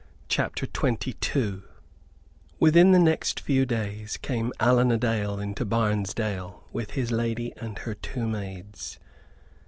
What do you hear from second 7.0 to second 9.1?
lady and her two maids.